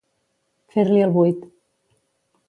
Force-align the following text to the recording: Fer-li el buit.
Fer-li 0.75 1.03
el 1.07 1.13
buit. 1.17 1.43